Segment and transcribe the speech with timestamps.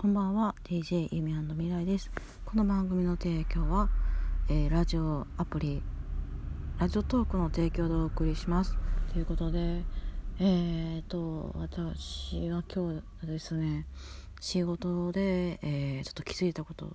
[0.00, 2.10] こんばんは DJ ゆみ未来です。
[2.46, 3.90] この番組の提供は、
[4.48, 5.82] えー、ラジオアプリ
[6.78, 8.78] ラジオトークの提供でお送りします。
[9.12, 9.82] ということで
[10.38, 13.86] えーと私は今日ですね
[14.40, 16.94] 仕事で、えー、ちょっと気づいたことが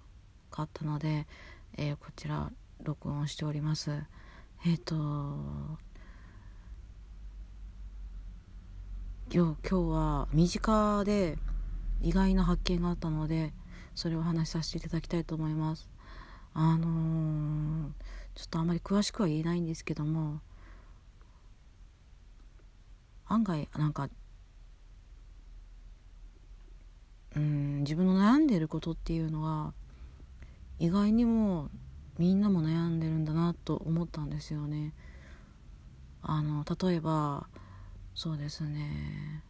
[0.54, 1.28] あったので、
[1.78, 2.52] えー、こちら
[2.82, 3.92] 録音しております。
[4.66, 4.96] えっ、ー、と
[9.32, 11.38] 今日は身近で
[12.02, 13.54] 意外な発見があったので
[13.96, 15.90] それを話しさせていただきたいと思います。
[16.54, 17.92] あのー、
[18.34, 20.40] ちょっとあまり詳しくは言えないんですけども
[23.28, 24.10] 案外なんか
[27.36, 29.74] うん自分の悩んでることっていうのは
[30.80, 31.70] 意外にも
[32.18, 34.94] みんなも悩んでるんだなと思ったんですよね。
[36.22, 37.48] あの例えば
[38.16, 39.44] そうですね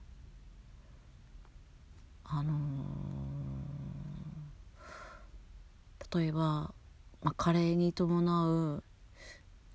[2.25, 6.73] あのー、例えば、
[7.21, 8.83] まあ、加齢に伴う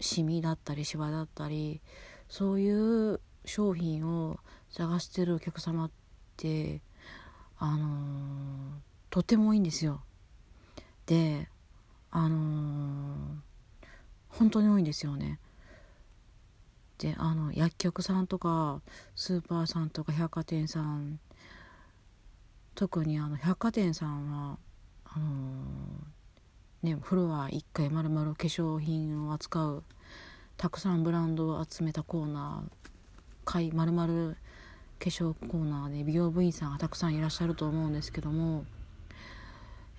[0.01, 1.83] シミだったりシワだったり
[2.29, 4.39] そういう商品を
[4.71, 5.91] 探してるお客様っ
[6.37, 6.81] て
[7.59, 7.91] あのー、
[9.11, 10.03] とてもいいんですよ。
[11.05, 11.49] で
[12.11, 13.37] あのー、
[14.31, 15.39] 本当に多いんですよね。
[16.99, 18.81] であの薬局さんとか
[19.15, 21.19] スーパーさんとか百貨店さん
[22.75, 24.59] 特にあの百貨店さんは
[25.05, 25.50] あのー、
[26.83, 29.83] ねフロア1回まるまる化粧品を扱う
[30.57, 32.91] たくさんブランドを集めたコーナー
[33.45, 34.37] 回まるまる
[34.99, 38.65] 化粧コーナーで美容部員さんがたくさんいらっしゃると思うんですけども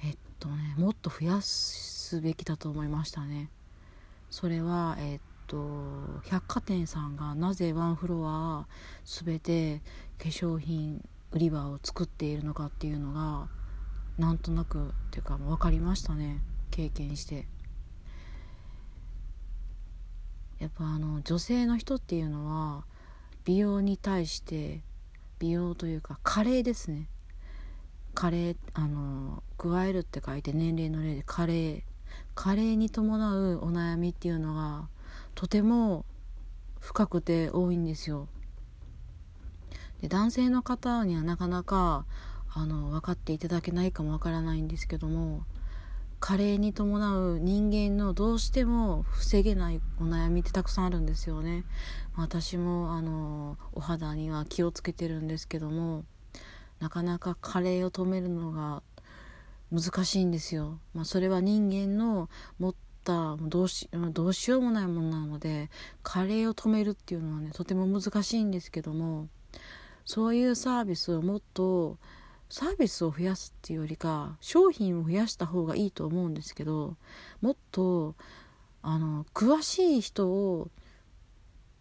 [0.04, 3.50] えっとねもっと増やすべきだと思いましたね。
[4.30, 8.66] それはえっと百貨店さんがなぜワンフロア
[9.04, 9.82] 全て
[10.18, 13.48] 化粧品売り場を作っているのかっていうのが
[14.18, 16.40] なんとなくっていうか分かりましたね
[16.72, 17.46] 経験して。
[20.60, 22.86] やっぱあの女性の人っていうのは
[23.46, 24.82] 美容に対して
[25.40, 27.08] 美容というか加齢ですね。
[28.14, 31.84] 加齢あの加えるって書いて年齢の例で加齢
[32.36, 34.88] 加齢に伴うお悩みっていうのが
[35.34, 36.06] とても
[36.80, 38.28] 深くて多いんですよ。
[40.02, 42.06] で男性の方にはなかなか
[42.54, 45.44] あの分かっていただけないかもわからないんですけども
[46.22, 51.64] 加齢に伴う人間のどうしても防げないお悩みってたくさんあるんですよね。
[52.16, 56.06] 私もあのお肌には気をつけてるんですけども
[56.80, 58.84] なかなか加齢を止めるのが
[59.72, 60.80] 難しいんですよ。
[60.94, 65.72] まあ、それは人間の持ったどうしどうしようもないものなので
[66.04, 69.28] 加齢を止めるっていうのはねとても難しいんですけども
[70.06, 71.98] そういうサービスをもっと
[72.52, 76.98] サービスを増やすっていうよりか商品を増やした方がいいと思うんですけど
[77.40, 78.14] もっと
[78.82, 80.70] あの詳しい人を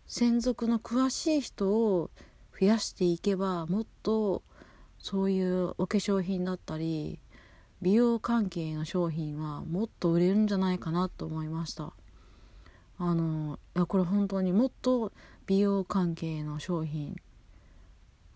[0.07, 2.11] 専属の詳しい人を
[2.59, 4.45] 増やしていけばもっと
[5.01, 7.19] そういうお化粧品だったり
[7.83, 11.93] 美容関係の商品はもっと売れるんじゃないかなと思いました。
[12.99, 15.11] あのいやこれ本当にもっと
[15.47, 17.17] 美容関係の商品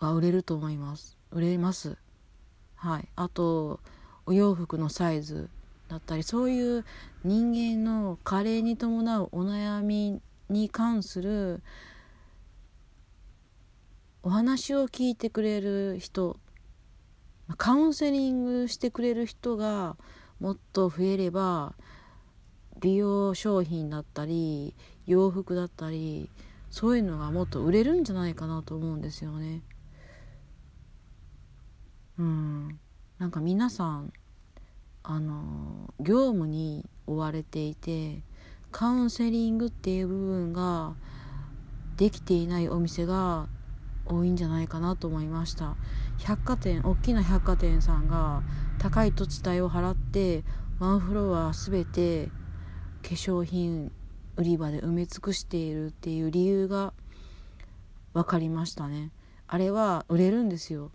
[0.00, 1.16] が売れると思います。
[1.30, 1.98] 売れます。
[2.84, 3.80] はいあと
[4.26, 5.48] お洋服のサイズ
[5.88, 6.84] だったりそういう
[7.24, 11.62] 人間の加齢に伴うお悩みに関する
[14.22, 16.36] お話を聞いてくれる人
[17.56, 19.96] カウンセリングしてくれる人が
[20.38, 21.72] もっと増えれば
[22.80, 24.74] 美容商品だったり
[25.06, 26.28] 洋服だったり
[26.70, 29.62] そういうのがもっと売れるんじゃないかなと思うんですよね。
[32.18, 32.78] うん。
[33.18, 34.12] なんか皆さん
[35.02, 38.22] あの業務に追われていて
[38.72, 40.94] カウンセリングっていう部分が
[41.96, 43.46] できていないお店が
[44.06, 45.76] 多いんじゃないかなと思いました。
[46.18, 48.42] 百貨店大きな百貨店さんが
[48.78, 50.44] 高い土地代を払って
[50.78, 52.26] ワンフロア全て
[53.02, 53.92] 化粧品
[54.36, 56.92] 売り場で埋め尽くしているっていう理由が
[58.12, 59.12] 分かりましたね。
[59.46, 60.90] あれは売れるんですよ。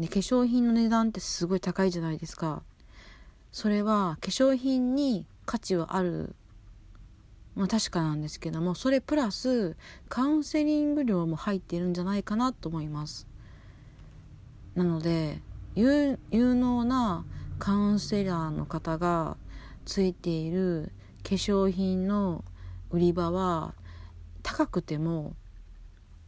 [0.00, 2.62] で化粧品の値段ってすごい高いじゃないですか。
[3.52, 6.34] それは化粧品に価値はある。
[7.56, 9.76] まあ確かなんですけどもそれプラス
[10.08, 13.26] カウンセリング料も入っているんじゃないかなと思います。
[14.74, 15.40] なので
[15.74, 17.24] 有能な
[17.58, 19.36] カウンセラーの方が
[19.84, 20.92] ついている
[21.22, 22.44] 化粧品の
[22.90, 23.74] 売り場は
[24.42, 25.34] 高くても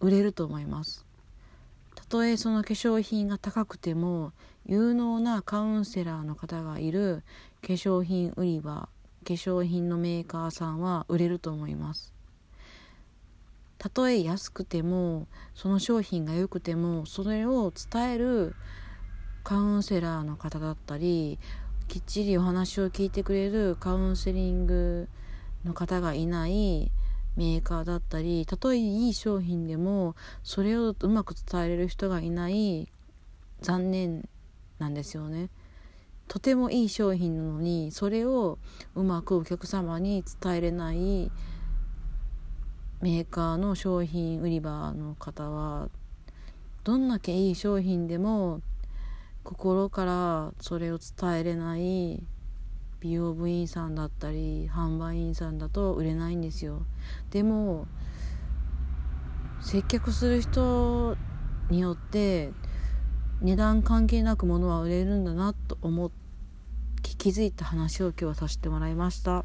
[0.01, 1.07] 売れると思います。
[2.13, 4.33] とえその化粧品が高くても
[4.67, 7.25] 有能なカウンセラーの方がいる
[7.63, 8.91] 化粧品売り場
[9.25, 12.13] 化粧品のメーカーさんは売れると思います。
[13.79, 18.57] たとえ安くてもその商品が良くてもそれを伝える
[19.43, 21.39] カウンセラーの方だったり
[21.89, 25.09] きっちりお話を聞いてくれるカウンセリング
[25.65, 26.93] の方がいない
[27.37, 32.89] メーカーだったりたとえいい商品でもそれをうまく伝えれる人がいない
[33.61, 34.29] 残念
[34.79, 35.51] なんですよね。
[36.29, 38.59] とてもいい商品なのにそれを
[38.95, 41.31] うまくお客様に伝えれない
[43.01, 45.91] メーカーの商品売り場の方は
[46.85, 48.61] どんだけいい商品でも
[49.45, 52.23] 心からそれを伝えれない
[53.03, 56.87] 美容部員さんだったり販売員さんだと売れないんですよ。
[57.31, 57.87] でも
[59.61, 61.17] 接客する人
[61.69, 62.53] によって
[63.41, 66.23] 値段関係なく物は売れるんだなと思って
[67.23, 69.45] 気づいた話を今日はさせてもらいました。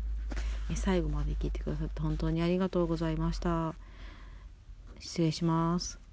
[0.76, 3.76] 最後まで聞いてくださって本当にありがとうございました。
[5.00, 6.07] 失礼します。